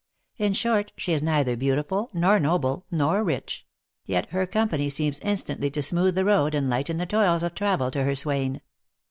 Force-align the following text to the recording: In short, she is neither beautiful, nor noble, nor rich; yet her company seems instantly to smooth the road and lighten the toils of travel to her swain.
In 0.39 0.53
short, 0.53 0.91
she 0.97 1.13
is 1.13 1.21
neither 1.21 1.55
beautiful, 1.55 2.09
nor 2.11 2.39
noble, 2.39 2.87
nor 2.89 3.23
rich; 3.23 3.67
yet 4.03 4.29
her 4.31 4.47
company 4.47 4.89
seems 4.89 5.19
instantly 5.19 5.69
to 5.69 5.83
smooth 5.83 6.15
the 6.15 6.25
road 6.25 6.55
and 6.55 6.67
lighten 6.67 6.97
the 6.97 7.05
toils 7.05 7.43
of 7.43 7.53
travel 7.53 7.91
to 7.91 8.03
her 8.03 8.15
swain. 8.15 8.61